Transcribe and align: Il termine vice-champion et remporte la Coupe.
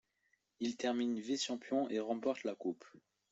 Il 0.59 0.77
termine 0.77 1.19
vice-champion 1.19 1.87
et 1.91 1.99
remporte 1.99 2.43
la 2.43 2.55
Coupe. 2.55 2.83